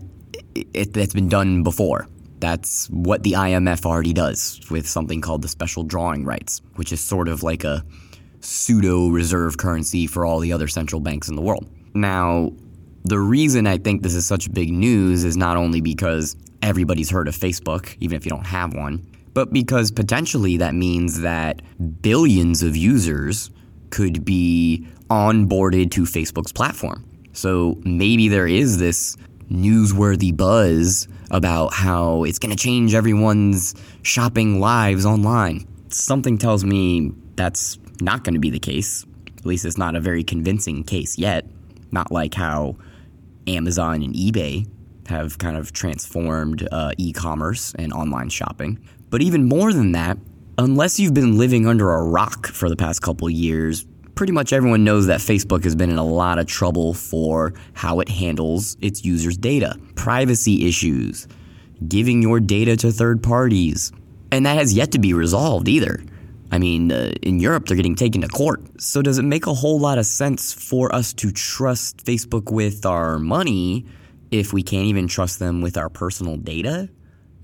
it, 0.54 0.94
that's 0.94 1.14
been 1.14 1.30
done 1.30 1.64
before. 1.64 2.08
That's 2.46 2.88
what 2.92 3.24
the 3.24 3.32
IMF 3.32 3.88
already 3.88 4.14
does 4.14 4.62
with 4.70 4.88
something 4.88 5.20
called 5.20 5.42
the 5.42 5.48
special 5.48 5.82
drawing 5.82 6.26
rights, 6.26 6.62
which 6.76 6.94
is 6.94 7.02
sort 7.02 7.28
of 7.28 7.42
like 7.42 7.64
a 7.64 7.84
pseudo 8.40 9.08
reserve 9.08 9.58
currency 9.58 10.06
for 10.06 10.28
all 10.28 10.40
the 10.40 10.54
other 10.54 10.68
central 10.68 11.02
banks 11.02 11.28
in 11.28 11.36
the 11.36 11.42
world. 11.42 11.68
Now, 11.96 12.52
the 13.04 13.18
reason 13.18 13.66
I 13.66 13.80
think 13.80 14.04
this 14.04 14.14
is 14.14 14.28
such 14.28 14.54
big 14.54 14.72
news 14.72 15.24
is 15.24 15.36
not 15.36 15.58
only 15.58 15.82
because 15.82 16.36
everybody's 16.62 17.10
heard 17.10 17.28
of 17.28 17.36
Facebook, 17.36 17.98
even 18.00 18.16
if 18.16 18.26
you 18.26 18.30
don't 18.30 18.46
have 18.46 18.76
one, 18.76 19.04
but 19.34 19.52
because 19.52 19.90
potentially 19.90 20.58
that 20.58 20.76
means 20.76 21.22
that 21.22 21.64
billions 22.04 22.62
of 22.62 22.76
users 22.76 23.50
could 23.90 24.24
be 24.24 24.86
onboarded 25.10 25.90
to 25.94 26.04
Facebook's 26.04 26.52
platform. 26.52 27.10
So 27.34 27.82
maybe 27.84 28.28
there 28.28 28.48
is 28.48 28.78
this 28.78 29.18
newsworthy 29.50 30.36
buzz 30.36 31.08
about 31.32 31.74
how 31.74 32.24
it's 32.24 32.40
going 32.40 32.56
to 32.56 32.62
change 32.62 32.94
everyone's 32.94 33.76
shopping 34.04 34.60
lives 34.60 35.06
online. 35.06 35.68
Something 35.90 36.38
tells 36.38 36.64
me 36.64 37.12
that's 37.36 37.78
not 38.02 38.24
going 38.24 38.34
to 38.34 38.40
be 38.40 38.50
the 38.50 38.60
case. 38.60 39.06
At 39.38 39.46
least 39.46 39.66
it's 39.66 39.78
not 39.78 39.96
a 39.96 40.00
very 40.00 40.24
convincing 40.24 40.84
case 40.84 41.18
yet. 41.18 41.46
Not 41.92 42.12
like 42.12 42.34
how 42.34 42.78
Amazon 43.48 44.02
and 44.02 44.14
eBay 44.14 44.68
have 45.08 45.38
kind 45.38 45.56
of 45.56 45.72
transformed 45.72 46.68
uh, 46.72 46.92
e 46.98 47.14
commerce 47.14 47.74
and 47.78 47.94
online 47.94 48.30
shopping. 48.30 48.80
But 49.10 49.22
even 49.22 49.46
more 49.46 49.72
than 49.72 49.92
that, 49.92 50.18
unless 50.58 51.00
you've 51.00 51.14
been 51.14 51.38
living 51.38 51.68
under 51.68 51.92
a 51.92 52.04
rock 52.04 52.48
for 52.48 52.70
the 52.70 52.76
past 52.76 53.02
couple 53.02 53.30
years, 53.30 53.86
pretty 54.16 54.32
much 54.32 54.54
everyone 54.54 54.84
knows 54.84 55.08
that 55.08 55.20
Facebook 55.20 55.64
has 55.64 55.76
been 55.76 55.90
in 55.90 55.98
a 55.98 56.06
lot 56.06 56.40
of 56.40 56.48
trouble 56.48 56.94
for 56.94 57.54
how 57.74 58.00
it 58.00 58.10
handles 58.10 58.78
its 58.82 59.06
users' 59.06 59.38
data, 59.38 59.78
privacy 59.96 60.68
issues, 60.68 61.28
giving 61.88 62.22
your 62.22 62.40
data 62.40 62.78
to 62.78 62.92
third 62.92 63.22
parties. 63.22 63.92
And 64.32 64.46
that 64.46 64.58
has 64.58 64.74
yet 64.74 64.92
to 64.94 65.00
be 65.00 65.14
resolved 65.14 65.68
either. 65.68 66.04
I 66.52 66.58
mean, 66.58 66.92
uh, 66.92 67.12
in 67.22 67.40
Europe, 67.40 67.66
they're 67.66 67.76
getting 67.76 67.96
taken 67.96 68.22
to 68.22 68.28
court. 68.28 68.62
So, 68.80 69.02
does 69.02 69.18
it 69.18 69.24
make 69.24 69.48
a 69.48 69.54
whole 69.54 69.80
lot 69.80 69.98
of 69.98 70.06
sense 70.06 70.54
for 70.54 70.94
us 70.94 71.12
to 71.14 71.32
trust 71.32 72.06
Facebook 72.06 72.52
with 72.52 72.86
our 72.86 73.20
money 73.20 73.86
if 74.32 74.54
we 74.54 74.64
can't 74.64 74.86
even 74.86 75.08
trust 75.08 75.40
them 75.40 75.62
with 75.62 75.76
our 75.78 75.90
personal 75.90 76.38
data 76.38 76.90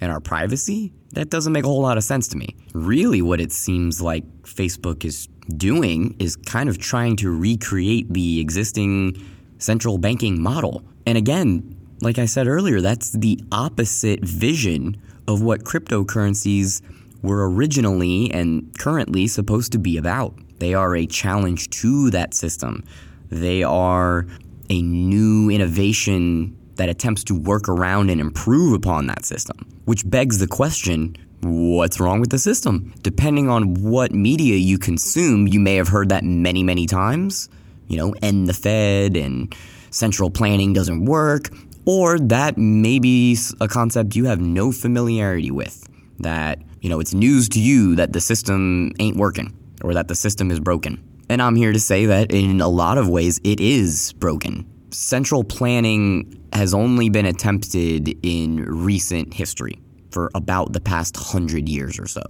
and 0.02 0.12
our 0.12 0.20
privacy? 0.20 0.92
That 1.14 1.30
doesn't 1.30 1.54
make 1.54 1.64
a 1.64 1.68
whole 1.68 1.82
lot 1.82 1.98
of 1.98 2.04
sense 2.04 2.28
to 2.30 2.38
me. 2.38 2.56
Really, 2.74 3.22
what 3.22 3.40
it 3.40 3.52
seems 3.52 4.02
like 4.02 4.24
Facebook 4.44 5.06
is 5.06 5.28
doing 5.56 6.16
is 6.20 6.36
kind 6.36 6.70
of 6.70 6.78
trying 6.78 7.16
to 7.18 7.30
recreate 7.32 8.12
the 8.12 8.40
existing 8.40 9.22
central 9.58 9.98
banking 9.98 10.42
model. 10.42 10.84
And 11.06 11.18
again, 11.18 11.78
like 12.02 12.18
I 12.18 12.26
said 12.26 12.48
earlier, 12.48 12.82
that's 12.82 13.12
the 13.12 13.40
opposite 13.52 14.22
vision 14.22 15.02
of 15.28 15.42
what 15.42 15.64
cryptocurrencies 15.64 16.82
were 17.22 17.50
originally 17.50 18.32
and 18.32 18.78
currently 18.80 19.28
supposed 19.28 19.72
to 19.74 19.78
be 19.78 19.98
about. 19.98 20.34
They 20.60 20.74
are 20.74 20.96
a 20.96 21.06
challenge 21.06 21.70
to 21.82 22.10
that 22.12 22.34
system. 22.34 22.84
They 23.30 23.64
are 23.64 24.26
a 24.70 24.82
new 24.82 25.50
innovation 25.50 26.58
that 26.82 26.90
attempts 26.90 27.24
to 27.24 27.36
work 27.36 27.70
around 27.70 28.10
and 28.10 28.20
improve 28.20 28.74
upon 28.74 29.06
that 29.06 29.24
system, 29.24 29.56
which 29.86 30.02
begs 30.10 30.40
the 30.40 30.48
question 30.48 31.16
what's 31.42 32.00
wrong 32.00 32.20
with 32.20 32.32
the 32.32 32.40
system? 32.40 32.92
Depending 33.04 33.50
on 33.50 33.76
what 33.84 34.14
media 34.14 34.56
you 34.56 34.80
consume, 34.80 35.48
you 35.48 35.60
may 35.60 35.76
have 35.76 35.88
heard 35.88 36.10
that 36.10 36.24
many, 36.24 36.64
many 36.64 36.88
times. 36.88 37.50
You 37.88 37.98
know, 37.98 38.16
end 38.24 38.50
the 38.50 38.54
Fed 38.54 39.16
and 39.16 39.56
central 39.92 40.32
planning 40.32 40.74
doesn't 40.74 41.06
work, 41.06 41.50
or 41.86 42.18
that 42.18 42.58
may 42.58 42.98
be 42.98 43.38
a 43.60 43.68
concept 43.68 44.16
you 44.16 44.26
have 44.26 44.42
no 44.42 44.72
familiarity 44.72 45.52
with. 45.52 45.88
That, 46.22 46.64
you 46.80 46.90
know, 46.90 47.00
it's 47.00 47.14
news 47.14 47.48
to 47.50 47.60
you 47.60 47.96
that 47.98 48.14
the 48.14 48.22
system 48.22 48.92
ain't 48.98 49.18
working 49.18 49.56
or 49.84 49.94
that 49.94 50.08
the 50.08 50.16
system 50.16 50.50
is 50.50 50.60
broken. 50.60 51.04
And 51.30 51.44
I'm 51.44 51.56
here 51.56 51.74
to 51.74 51.80
say 51.80 52.08
that 52.08 52.32
in 52.32 52.60
a 52.60 52.68
lot 52.68 52.98
of 52.98 53.08
ways 53.08 53.40
it 53.44 53.60
is 53.60 54.14
broken. 54.14 54.66
Central 54.92 55.44
planning 55.46 56.44
has 56.52 56.74
only 56.74 57.10
been 57.10 57.26
attempted 57.26 58.14
in 58.26 58.66
recent 58.66 59.34
history 59.34 59.80
for 60.12 60.30
about 60.36 60.74
the 60.74 60.82
past 60.82 61.16
hundred 61.16 61.70
years 61.70 61.98
or 61.98 62.08
so 62.08 62.24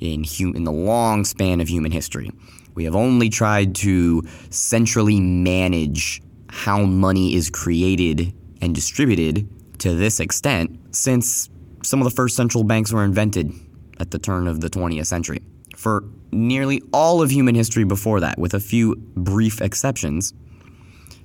in, 0.00 0.24
hum- 0.24 0.56
in 0.56 0.64
the 0.64 0.72
long 0.72 1.24
span 1.24 1.60
of 1.60 1.68
human 1.68 1.92
history. 1.92 2.30
We 2.74 2.84
have 2.84 2.96
only 2.96 3.28
tried 3.28 3.74
to 3.76 4.22
centrally 4.48 5.20
manage 5.20 6.22
how 6.48 6.84
money 6.84 7.34
is 7.34 7.50
created 7.50 8.32
and 8.62 8.74
distributed 8.74 9.46
to 9.80 9.94
this 9.94 10.18
extent 10.18 10.78
since 10.94 11.50
some 11.82 12.00
of 12.00 12.04
the 12.04 12.10
first 12.10 12.36
central 12.36 12.64
banks 12.64 12.90
were 12.90 13.04
invented 13.04 13.52
at 14.00 14.10
the 14.10 14.18
turn 14.18 14.48
of 14.48 14.62
the 14.62 14.70
20th 14.70 15.06
century. 15.06 15.40
For 15.76 16.04
nearly 16.30 16.80
all 16.94 17.20
of 17.20 17.30
human 17.30 17.54
history 17.54 17.84
before 17.84 18.20
that, 18.20 18.38
with 18.38 18.54
a 18.54 18.60
few 18.60 18.96
brief 18.96 19.60
exceptions, 19.60 20.32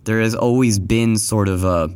there 0.07 0.21
has 0.21 0.33
always 0.33 0.79
been 0.79 1.17
sort 1.17 1.49
of 1.49 1.65
a 1.65 1.93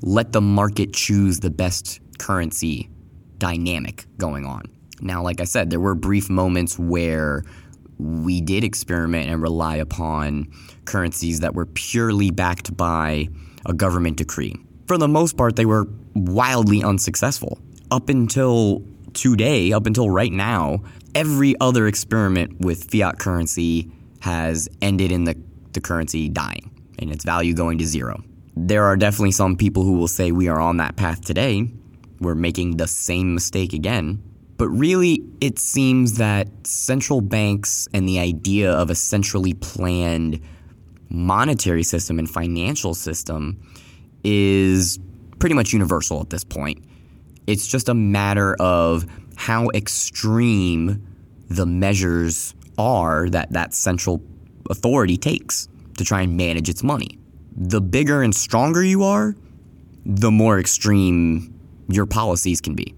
let 0.00 0.32
the 0.32 0.40
market 0.40 0.94
choose 0.94 1.40
the 1.40 1.50
best 1.50 2.00
currency 2.18 2.88
dynamic 3.36 4.06
going 4.16 4.46
on. 4.46 4.62
Now, 5.02 5.22
like 5.22 5.42
I 5.42 5.44
said, 5.44 5.68
there 5.68 5.78
were 5.78 5.94
brief 5.94 6.30
moments 6.30 6.78
where 6.78 7.44
we 7.98 8.40
did 8.40 8.64
experiment 8.64 9.28
and 9.28 9.42
rely 9.42 9.76
upon 9.76 10.50
currencies 10.86 11.40
that 11.40 11.54
were 11.54 11.66
purely 11.66 12.30
backed 12.30 12.74
by 12.78 13.28
a 13.66 13.74
government 13.74 14.16
decree. 14.16 14.56
For 14.86 14.96
the 14.96 15.08
most 15.08 15.36
part, 15.36 15.56
they 15.56 15.66
were 15.66 15.86
wildly 16.14 16.82
unsuccessful. 16.82 17.58
Up 17.90 18.08
until 18.08 18.82
today, 19.12 19.72
up 19.72 19.84
until 19.84 20.08
right 20.08 20.32
now, 20.32 20.82
every 21.14 21.56
other 21.60 21.86
experiment 21.86 22.58
with 22.60 22.90
fiat 22.90 23.18
currency 23.18 23.92
has 24.20 24.66
ended 24.80 25.12
in 25.12 25.24
the, 25.24 25.36
the 25.74 25.80
currency 25.82 26.30
dying 26.30 26.70
and 27.00 27.10
its 27.10 27.24
value 27.24 27.54
going 27.54 27.78
to 27.78 27.86
zero. 27.86 28.22
There 28.56 28.84
are 28.84 28.96
definitely 28.96 29.32
some 29.32 29.56
people 29.56 29.82
who 29.82 29.94
will 29.94 30.08
say 30.08 30.32
we 30.32 30.48
are 30.48 30.60
on 30.60 30.76
that 30.76 30.96
path 30.96 31.24
today. 31.24 31.72
We're 32.20 32.34
making 32.34 32.76
the 32.76 32.86
same 32.86 33.34
mistake 33.34 33.72
again. 33.72 34.22
But 34.58 34.68
really, 34.68 35.22
it 35.40 35.58
seems 35.58 36.18
that 36.18 36.48
central 36.66 37.22
banks 37.22 37.88
and 37.94 38.06
the 38.06 38.18
idea 38.18 38.70
of 38.70 38.90
a 38.90 38.94
centrally 38.94 39.54
planned 39.54 40.40
monetary 41.08 41.82
system 41.82 42.18
and 42.18 42.28
financial 42.28 42.92
system 42.92 43.58
is 44.22 44.98
pretty 45.38 45.54
much 45.54 45.72
universal 45.72 46.20
at 46.20 46.28
this 46.28 46.44
point. 46.44 46.84
It's 47.46 47.66
just 47.66 47.88
a 47.88 47.94
matter 47.94 48.54
of 48.60 49.06
how 49.36 49.70
extreme 49.70 51.06
the 51.48 51.64
measures 51.64 52.54
are 52.76 53.30
that 53.30 53.52
that 53.52 53.72
central 53.72 54.22
authority 54.68 55.16
takes 55.16 55.69
to 56.00 56.04
try 56.04 56.22
and 56.22 56.34
manage 56.34 56.70
its 56.70 56.82
money. 56.82 57.18
The 57.54 57.82
bigger 57.82 58.22
and 58.22 58.34
stronger 58.34 58.82
you 58.82 59.04
are, 59.04 59.36
the 60.06 60.30
more 60.30 60.58
extreme 60.58 61.54
your 61.88 62.06
policies 62.06 62.58
can 62.62 62.74
be. 62.74 62.94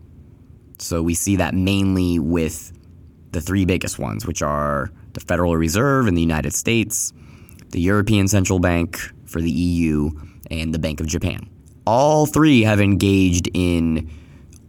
So 0.78 1.02
we 1.02 1.14
see 1.14 1.35
that 1.37 1.52
mainly 1.52 2.21
with 2.21 2.73
the 3.32 3.40
three 3.40 3.64
biggest 3.64 3.99
ones, 3.99 4.25
which 4.25 4.40
are 4.40 4.92
the 5.14 5.21
Federal 5.21 5.56
Reserve 5.56 6.06
in 6.06 6.14
the 6.14 6.21
United 6.21 6.54
States, 6.54 7.12
the 7.71 7.80
European 7.80 8.28
Central 8.28 8.61
Bank 8.61 9.00
for 9.25 9.40
the 9.40 9.50
EU, 9.50 10.11
and 10.49 10.73
the 10.73 10.78
Bank 10.78 11.00
of 11.00 11.06
Japan. 11.09 11.49
All 11.85 12.26
three 12.26 12.62
have 12.62 12.80
engaged 12.80 13.49
in 13.52 14.09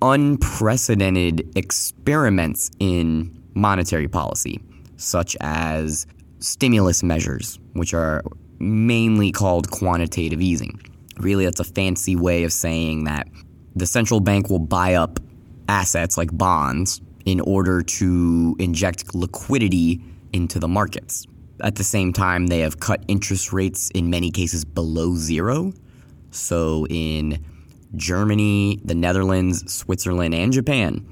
unprecedented 0.02 1.56
experiments 1.56 2.72
in 2.80 3.44
monetary 3.54 4.08
policy, 4.08 4.60
such 4.98 5.38
as 5.40 6.08
stimulus 6.44 7.04
measures, 7.04 7.58
which 7.72 7.94
are 7.94 8.22
mainly 8.60 9.32
called 9.32 9.72
quantitative 9.72 10.42
easing. 10.42 10.80
Really, 11.18 11.46
that's 11.46 11.60
a 11.60 11.64
fancy 11.64 12.16
way 12.16 12.44
of 12.44 12.52
saying 12.52 13.06
that 13.06 13.28
the 13.76 13.86
central 13.86 14.20
bank 14.20 14.50
will 14.50 14.60
buy 14.60 14.96
up 14.96 15.20
assets 15.70 16.18
like 16.18 16.36
bonds 16.38 17.02
in 17.26 17.40
order 17.40 17.82
to 17.82 18.56
inject 18.60 19.16
liquidity 19.16 20.02
into 20.34 20.60
the 20.60 20.68
markets. 20.68 21.26
At 21.62 21.76
the 21.76 21.84
same 21.84 22.12
time, 22.12 22.48
they 22.48 22.60
have 22.60 22.80
cut 22.80 23.04
interest 23.08 23.54
rates 23.54 23.90
in 23.92 24.10
many 24.10 24.30
cases 24.30 24.66
below 24.66 25.16
zero. 25.16 25.72
So 26.32 26.86
in 26.90 27.44
Germany, 27.96 28.82
the 28.84 28.96
Netherlands, 28.96 29.72
Switzerland, 29.72 30.34
and 30.34 30.52
Japan, 30.52 31.06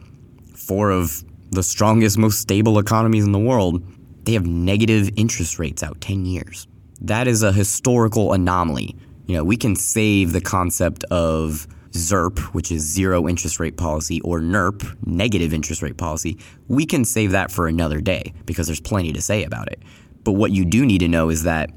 four 0.54 0.92
of 0.92 1.24
the 1.52 1.64
strongest, 1.64 2.18
most 2.18 2.40
stable 2.40 2.80
economies 2.80 3.24
in 3.24 3.32
the 3.32 3.40
world, 3.40 3.82
they 4.24 4.34
have 4.34 4.46
negative 4.46 5.10
interest 5.16 5.60
rates 5.60 5.84
out 5.84 6.00
10 6.02 6.26
years. 6.26 6.68
That 7.02 7.28
is 7.28 7.44
a 7.44 7.52
historical 7.52 8.34
anomaly. 8.34 8.96
You 9.26 9.38
know, 9.38 9.44
we 9.44 9.58
can 9.58 9.76
save 9.76 10.34
the 10.34 10.42
concept 10.42 11.04
of 11.06 11.68
ZERP, 11.92 12.40
which 12.54 12.72
is 12.72 12.84
zero 12.84 13.28
interest 13.28 13.60
rate 13.60 13.78
policy, 13.78 14.22
or 14.22 14.40
NIRP, 14.40 14.96
negative 15.06 15.54
interest 15.54 15.82
rate 15.82 15.98
policy. 15.98 16.38
We 16.68 16.86
can 16.86 17.04
save 17.04 17.32
that 17.32 17.52
for 17.52 17.68
another 17.68 18.02
day 18.02 18.34
because 18.46 18.68
there's 18.68 18.82
plenty 18.82 19.12
to 19.14 19.22
say 19.22 19.44
about 19.44 19.72
it. 19.72 19.82
But 20.24 20.34
what 20.34 20.52
you 20.52 20.66
do 20.66 20.86
need 20.86 21.00
to 21.00 21.08
know 21.08 21.30
is 21.30 21.44
that 21.44 21.72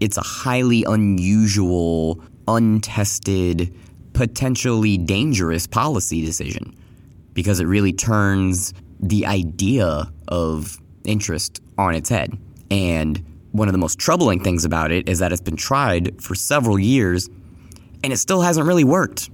it's 0.00 0.16
a 0.16 0.22
highly 0.22 0.84
unusual, 0.86 2.22
untested, 2.48 3.74
potentially 4.12 4.98
dangerous 4.98 5.66
policy 5.66 6.24
decision 6.24 6.76
because 7.32 7.60
it 7.60 7.66
really 7.66 7.92
turns 7.92 8.74
the 9.00 9.26
idea 9.26 10.10
of 10.28 10.78
interest 11.04 11.60
on 11.78 11.94
its 11.94 12.08
head. 12.08 12.36
And 12.70 13.24
one 13.52 13.68
of 13.68 13.72
the 13.72 13.78
most 13.78 13.98
troubling 13.98 14.42
things 14.42 14.64
about 14.64 14.90
it 14.90 15.08
is 15.08 15.20
that 15.20 15.32
it's 15.32 15.40
been 15.40 15.56
tried 15.56 16.20
for 16.22 16.34
several 16.34 16.78
years 16.78 17.28
and 18.02 18.12
it 18.12 18.16
still 18.18 18.40
hasn't 18.40 18.66
really 18.66 18.84
worked. 18.84 19.30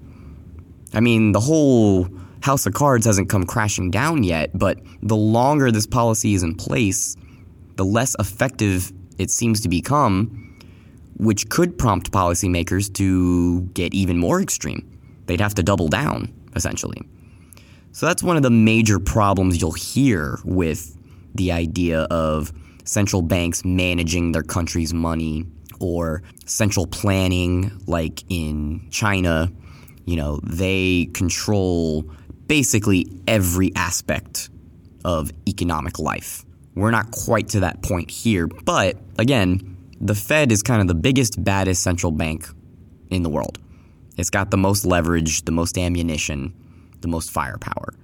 I 0.93 1.01
mean, 1.01 1.33
the 1.33 1.41
whole 1.41 2.09
house 2.43 2.67
of 2.67 2.75
cards 2.75 3.07
hasn't 3.07 3.29
come 3.29 3.45
crashing 3.45 3.91
down 3.91 4.23
yet, 4.23 4.51
but 4.55 4.79
the 5.03 5.17
longer 5.17 5.71
this 5.71 5.87
policy 5.87 6.35
is 6.35 6.43
in 6.43 6.55
place, 6.55 7.17
the 7.77 7.85
less 7.85 8.17
effective 8.19 8.93
it 9.19 9.31
seems 9.31 9.61
to 9.61 9.69
become, 9.69 10.59
which 11.19 11.49
could 11.49 11.79
prompt 11.79 12.11
policymakers 12.11 12.93
to 12.95 13.63
get 13.75 13.95
even 13.95 14.19
more 14.19 14.41
extreme. 14.41 14.87
They'd 15.27 15.41
have 15.41 15.55
to 15.55 15.63
double 15.63 15.89
down, 15.89 16.33
essentially. 16.57 17.03
So 17.93 18.07
that's 18.07 18.23
one 18.23 18.37
of 18.37 18.43
the 18.43 18.51
major 18.51 18.99
problems 18.99 19.61
you'll 19.61 19.73
hear 19.73 20.39
with 20.45 20.97
the 21.35 21.53
idea 21.53 22.03
of 22.03 22.53
central 22.85 23.23
banks 23.23 23.65
managing 23.65 24.33
their 24.33 24.43
country's 24.43 24.93
money 24.93 25.45
or 25.81 26.23
central 26.45 26.87
planning, 26.87 27.71
like 27.87 28.23
in 28.29 28.89
China. 28.91 29.51
You 30.05 30.17
know, 30.17 30.41
they 30.43 31.09
control 31.15 32.05
basically 32.47 33.07
every 33.27 33.75
aspect 33.77 34.51
of 35.05 35.31
economic 35.49 35.99
life. 35.99 36.45
We're 36.75 36.91
not 36.91 37.11
quite 37.11 37.49
to 37.51 37.61
that 37.61 37.83
point 37.83 38.11
here, 38.11 38.47
but 38.47 38.97
again, 39.19 39.77
the 40.01 40.15
Fed 40.15 40.51
is 40.51 40.63
kind 40.63 40.81
of 40.81 40.89
the 40.89 40.95
biggest, 40.95 41.43
baddest 41.43 41.83
central 41.83 42.13
bank 42.13 42.49
in 43.11 43.23
the 43.23 43.29
world. 43.29 43.59
It's 44.17 44.31
got 44.31 44.51
the 44.51 44.57
most 44.57 44.85
leverage, 44.85 45.45
the 45.45 45.53
most 45.53 45.79
ammunition, 45.79 46.55
the 47.01 47.09
most 47.09 47.31
firepower. 47.31 47.95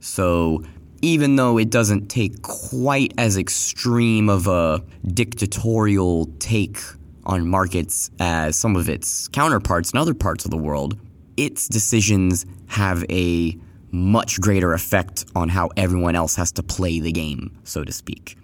So 0.00 0.64
even 1.02 1.36
though 1.36 1.58
it 1.58 1.70
doesn't 1.70 2.08
take 2.08 2.42
quite 2.42 3.14
as 3.16 3.36
extreme 3.36 4.28
of 4.28 4.46
a 4.46 4.82
dictatorial 5.06 6.26
take 6.38 6.78
on 7.24 7.48
markets 7.48 8.10
as 8.18 8.56
some 8.56 8.76
of 8.76 8.88
its 8.88 9.28
counterparts 9.28 9.92
in 9.92 9.98
other 9.98 10.14
parts 10.14 10.44
of 10.44 10.50
the 10.50 10.56
world, 10.56 10.98
its 11.36 11.68
decisions 11.68 12.44
have 12.66 13.04
a 13.10 13.56
much 13.92 14.40
greater 14.40 14.72
effect 14.72 15.24
on 15.34 15.48
how 15.48 15.70
everyone 15.76 16.14
else 16.14 16.36
has 16.36 16.52
to 16.52 16.62
play 16.62 17.00
the 17.00 17.12
game, 17.12 17.56
so 17.64 17.82
to 17.84 17.92
speak. 17.92 18.36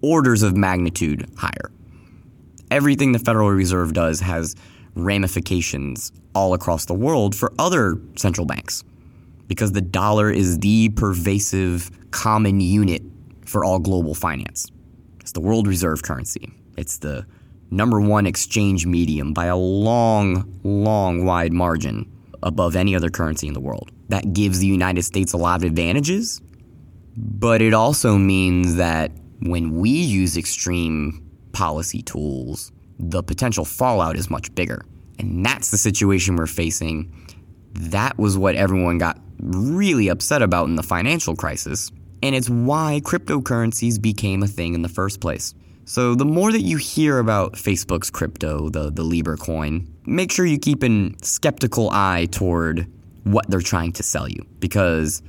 Orders 0.00 0.42
of 0.42 0.56
magnitude 0.56 1.28
higher. 1.36 1.70
Everything 2.70 3.12
the 3.12 3.18
Federal 3.18 3.50
Reserve 3.50 3.92
does 3.92 4.20
has 4.20 4.54
ramifications 4.94 6.12
all 6.34 6.54
across 6.54 6.84
the 6.86 6.94
world 6.94 7.34
for 7.34 7.52
other 7.58 8.00
central 8.16 8.46
banks 8.46 8.84
because 9.46 9.72
the 9.72 9.80
dollar 9.80 10.30
is 10.30 10.58
the 10.58 10.90
pervasive 10.90 11.90
common 12.10 12.60
unit 12.60 13.02
for 13.44 13.64
all 13.64 13.78
global 13.78 14.14
finance. 14.14 14.70
It's 15.20 15.32
the 15.32 15.40
world 15.40 15.66
reserve 15.66 16.02
currency. 16.02 16.52
It's 16.76 16.98
the 16.98 17.26
number 17.70 18.00
one 18.00 18.26
exchange 18.26 18.86
medium 18.86 19.34
by 19.34 19.46
a 19.46 19.56
long, 19.56 20.60
long, 20.62 21.24
wide 21.24 21.52
margin 21.52 22.10
above 22.42 22.76
any 22.76 22.94
other 22.94 23.10
currency 23.10 23.46
in 23.48 23.54
the 23.54 23.60
world. 23.60 23.90
That 24.08 24.32
gives 24.32 24.60
the 24.60 24.66
United 24.66 25.02
States 25.02 25.32
a 25.32 25.36
lot 25.36 25.60
of 25.60 25.64
advantages, 25.64 26.40
but 27.16 27.60
it 27.60 27.74
also 27.74 28.16
means 28.16 28.76
that 28.76 29.10
when 29.40 29.76
we 29.78 29.90
use 29.90 30.36
extreme 30.36 31.22
policy 31.52 32.02
tools, 32.02 32.72
the 32.98 33.22
potential 33.22 33.64
fallout 33.64 34.16
is 34.16 34.30
much 34.30 34.54
bigger. 34.54 34.84
And 35.18 35.44
that's 35.44 35.70
the 35.70 35.78
situation 35.78 36.36
we're 36.36 36.46
facing. 36.46 37.12
That 37.74 38.18
was 38.18 38.38
what 38.38 38.54
everyone 38.54 38.98
got 38.98 39.18
really 39.40 40.08
upset 40.08 40.42
about 40.42 40.68
in 40.68 40.76
the 40.76 40.82
financial 40.82 41.36
crisis, 41.36 41.90
and 42.22 42.34
it's 42.34 42.50
why 42.50 43.00
cryptocurrencies 43.04 44.00
became 44.00 44.42
a 44.42 44.46
thing 44.46 44.74
in 44.74 44.82
the 44.82 44.88
first 44.88 45.20
place. 45.20 45.54
So 45.84 46.14
the 46.14 46.24
more 46.24 46.52
that 46.52 46.60
you 46.60 46.76
hear 46.76 47.18
about 47.18 47.54
Facebook's 47.54 48.10
crypto, 48.10 48.68
the, 48.68 48.90
the 48.90 49.02
Libra 49.02 49.38
coin, 49.38 49.90
make 50.04 50.30
sure 50.30 50.44
you 50.44 50.58
keep 50.58 50.82
an 50.82 51.16
skeptical 51.22 51.88
eye 51.90 52.28
toward 52.30 52.86
what 53.24 53.48
they're 53.48 53.60
trying 53.60 53.92
to 53.92 54.02
sell 54.02 54.28
you. 54.28 54.46
Because 54.60 55.22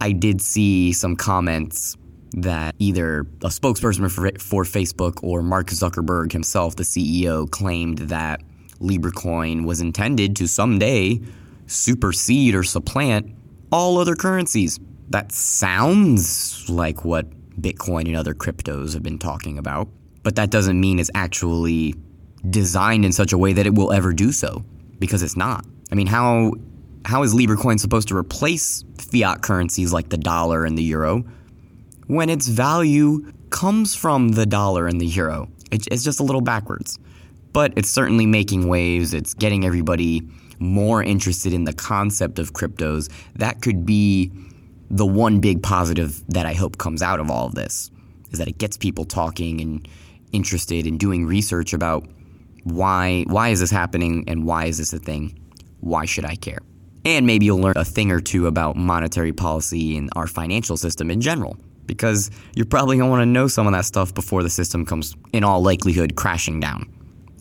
I 0.00 0.12
did 0.12 0.42
see 0.42 0.92
some 0.92 1.16
comments 1.16 1.96
that 2.32 2.74
either 2.78 3.20
a 3.20 3.48
spokesperson 3.48 4.10
for, 4.10 4.30
for 4.38 4.64
Facebook 4.64 5.22
or 5.22 5.42
Mark 5.42 5.68
Zuckerberg 5.68 6.32
himself, 6.32 6.76
the 6.76 6.82
CEO, 6.82 7.50
claimed 7.50 7.98
that 7.98 8.42
Libra 8.80 9.12
coin 9.12 9.64
was 9.64 9.80
intended 9.80 10.36
to 10.36 10.46
someday 10.46 11.20
supersede 11.66 12.54
or 12.54 12.62
supplant 12.62 13.34
all 13.70 13.98
other 13.98 14.14
currencies. 14.14 14.78
That 15.12 15.30
sounds 15.30 16.68
like 16.70 17.04
what 17.04 17.26
Bitcoin 17.60 18.06
and 18.06 18.16
other 18.16 18.32
cryptos 18.32 18.94
have 18.94 19.02
been 19.02 19.18
talking 19.18 19.58
about, 19.58 19.88
but 20.22 20.36
that 20.36 20.50
doesn't 20.50 20.80
mean 20.80 20.98
it's 20.98 21.10
actually 21.14 21.94
designed 22.48 23.04
in 23.04 23.12
such 23.12 23.32
a 23.32 23.38
way 23.38 23.52
that 23.52 23.66
it 23.66 23.74
will 23.74 23.92
ever 23.92 24.14
do 24.14 24.32
so 24.32 24.64
because 24.98 25.22
it's 25.22 25.36
not. 25.36 25.66
I 25.90 25.96
mean, 25.96 26.06
how 26.06 26.54
how 27.04 27.22
is 27.24 27.34
Libra 27.34 27.58
coin 27.58 27.76
supposed 27.76 28.08
to 28.08 28.16
replace 28.16 28.84
fiat 28.96 29.42
currencies 29.42 29.92
like 29.92 30.08
the 30.08 30.16
dollar 30.16 30.64
and 30.64 30.78
the 30.78 30.82
euro 30.82 31.24
when 32.06 32.30
its 32.30 32.48
value 32.48 33.30
comes 33.50 33.94
from 33.94 34.30
the 34.30 34.46
dollar 34.46 34.86
and 34.86 34.98
the 34.98 35.06
euro? 35.06 35.50
It's 35.70 36.04
just 36.04 36.20
a 36.20 36.22
little 36.22 36.40
backwards. 36.40 36.98
But 37.52 37.74
it's 37.76 37.90
certainly 37.90 38.24
making 38.24 38.66
waves. 38.66 39.12
It's 39.12 39.34
getting 39.34 39.66
everybody 39.66 40.22
more 40.58 41.02
interested 41.02 41.52
in 41.52 41.64
the 41.64 41.72
concept 41.74 42.38
of 42.38 42.54
cryptos, 42.54 43.10
that 43.34 43.60
could 43.60 43.84
be 43.84 44.30
the 44.92 45.06
one 45.06 45.40
big 45.40 45.62
positive 45.62 46.22
that 46.28 46.44
I 46.44 46.52
hope 46.52 46.76
comes 46.76 47.02
out 47.02 47.18
of 47.18 47.30
all 47.30 47.46
of 47.46 47.54
this 47.54 47.90
is 48.30 48.38
that 48.38 48.46
it 48.46 48.58
gets 48.58 48.76
people 48.76 49.06
talking 49.06 49.60
and 49.60 49.88
interested 50.32 50.86
in 50.86 50.98
doing 50.98 51.24
research 51.26 51.72
about 51.72 52.06
why 52.64 53.24
why 53.26 53.48
is 53.48 53.60
this 53.60 53.70
happening 53.70 54.24
and 54.28 54.44
why 54.44 54.66
is 54.66 54.78
this 54.78 54.92
a 54.92 54.98
thing? 54.98 55.38
Why 55.80 56.04
should 56.04 56.26
I 56.26 56.36
care? 56.36 56.58
And 57.04 57.26
maybe 57.26 57.46
you'll 57.46 57.58
learn 57.58 57.72
a 57.74 57.84
thing 57.84 58.12
or 58.12 58.20
two 58.20 58.46
about 58.46 58.76
monetary 58.76 59.32
policy 59.32 59.96
and 59.96 60.10
our 60.14 60.26
financial 60.26 60.76
system 60.76 61.10
in 61.10 61.20
general 61.20 61.56
because 61.86 62.30
you're 62.54 62.66
probably 62.66 62.98
going 62.98 63.08
to 63.08 63.10
want 63.10 63.22
to 63.22 63.26
know 63.26 63.48
some 63.48 63.66
of 63.66 63.72
that 63.72 63.86
stuff 63.86 64.14
before 64.14 64.42
the 64.42 64.50
system 64.50 64.84
comes 64.86 65.16
in 65.32 65.42
all 65.42 65.62
likelihood 65.62 66.16
crashing 66.16 66.60
down 66.60 66.88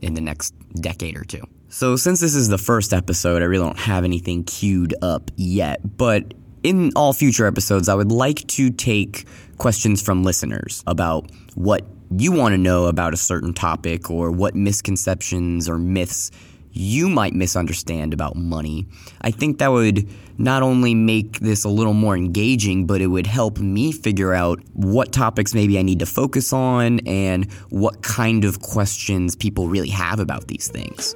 in 0.01 0.13
the 0.13 0.21
next 0.21 0.55
decade 0.75 1.17
or 1.17 1.23
two. 1.25 1.43
So, 1.67 1.95
since 1.95 2.19
this 2.19 2.33
is 2.33 2.47
the 2.47 2.57
first 2.57 2.91
episode, 2.91 3.41
I 3.41 3.45
really 3.45 3.65
don't 3.65 3.79
have 3.79 4.03
anything 4.03 4.43
queued 4.43 4.95
up 5.01 5.31
yet. 5.35 5.97
But 5.97 6.33
in 6.63 6.91
all 6.95 7.13
future 7.13 7.45
episodes, 7.45 7.89
I 7.89 7.95
would 7.95 8.11
like 8.11 8.45
to 8.47 8.69
take 8.69 9.25
questions 9.57 10.01
from 10.01 10.23
listeners 10.23 10.83
about 10.87 11.29
what 11.55 11.85
you 12.17 12.31
want 12.31 12.53
to 12.53 12.57
know 12.57 12.85
about 12.85 13.13
a 13.13 13.17
certain 13.17 13.53
topic 13.53 14.09
or 14.09 14.31
what 14.31 14.55
misconceptions 14.55 15.69
or 15.69 15.77
myths 15.77 16.31
you 16.73 17.09
might 17.09 17.33
misunderstand 17.33 18.13
about 18.13 18.35
money. 18.35 18.85
I 19.21 19.31
think 19.31 19.59
that 19.59 19.69
would 19.69 20.07
not 20.37 20.63
only 20.63 20.95
make 20.95 21.39
this 21.39 21.63
a 21.63 21.69
little 21.69 21.93
more 21.93 22.15
engaging, 22.15 22.87
but 22.87 23.01
it 23.01 23.07
would 23.07 23.27
help 23.27 23.59
me 23.59 23.91
figure 23.91 24.33
out 24.33 24.59
what 24.73 25.11
topics 25.11 25.53
maybe 25.53 25.77
I 25.77 25.81
need 25.81 25.99
to 25.99 26.05
focus 26.05 26.51
on 26.53 26.99
and 27.07 27.51
what 27.69 28.01
kind 28.01 28.43
of 28.45 28.61
questions 28.61 29.35
people 29.35 29.67
really 29.67 29.89
have 29.89 30.19
about 30.19 30.47
these 30.47 30.67
things. 30.67 31.15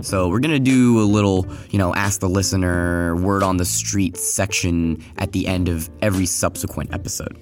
So 0.00 0.28
we're 0.28 0.40
gonna 0.40 0.58
do 0.58 1.00
a 1.00 1.04
little, 1.04 1.46
you 1.70 1.78
know, 1.78 1.94
ask 1.94 2.20
the 2.20 2.28
listener, 2.28 3.16
word 3.16 3.42
on 3.42 3.58
the 3.58 3.64
street 3.64 4.16
section 4.16 5.02
at 5.18 5.32
the 5.32 5.46
end 5.46 5.68
of 5.68 5.88
every 6.02 6.26
subsequent 6.26 6.92
episode. 6.92 7.38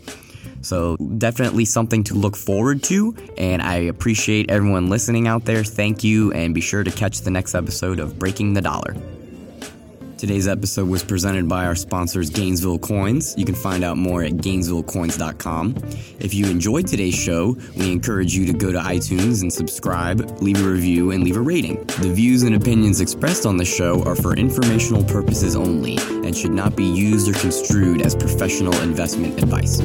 So, 0.62 0.96
definitely 0.96 1.64
something 1.64 2.04
to 2.04 2.14
look 2.14 2.36
forward 2.36 2.82
to. 2.84 3.14
And 3.36 3.60
I 3.60 3.74
appreciate 3.76 4.50
everyone 4.50 4.88
listening 4.88 5.28
out 5.28 5.44
there. 5.44 5.64
Thank 5.64 6.02
you. 6.02 6.32
And 6.32 6.54
be 6.54 6.60
sure 6.60 6.84
to 6.84 6.90
catch 6.90 7.20
the 7.20 7.30
next 7.30 7.54
episode 7.54 8.00
of 8.00 8.18
Breaking 8.18 8.54
the 8.54 8.62
Dollar. 8.62 8.96
Today's 10.22 10.46
episode 10.46 10.88
was 10.88 11.02
presented 11.02 11.48
by 11.48 11.66
our 11.66 11.74
sponsors, 11.74 12.30
Gainesville 12.30 12.78
Coins. 12.78 13.34
You 13.36 13.44
can 13.44 13.56
find 13.56 13.82
out 13.82 13.96
more 13.96 14.22
at 14.22 14.34
gainesvillecoins.com. 14.34 15.74
If 16.20 16.32
you 16.32 16.46
enjoyed 16.46 16.86
today's 16.86 17.16
show, 17.16 17.56
we 17.76 17.90
encourage 17.90 18.32
you 18.32 18.46
to 18.46 18.52
go 18.52 18.70
to 18.70 18.78
iTunes 18.78 19.42
and 19.42 19.52
subscribe, 19.52 20.40
leave 20.40 20.64
a 20.64 20.70
review, 20.70 21.10
and 21.10 21.24
leave 21.24 21.36
a 21.36 21.40
rating. 21.40 21.84
The 21.98 22.12
views 22.14 22.44
and 22.44 22.54
opinions 22.54 23.00
expressed 23.00 23.46
on 23.46 23.56
the 23.56 23.64
show 23.64 24.04
are 24.04 24.14
for 24.14 24.36
informational 24.36 25.02
purposes 25.02 25.56
only 25.56 25.96
and 25.98 26.36
should 26.36 26.52
not 26.52 26.76
be 26.76 26.84
used 26.84 27.28
or 27.28 27.36
construed 27.40 28.02
as 28.02 28.14
professional 28.14 28.80
investment 28.80 29.42
advice. 29.42 29.80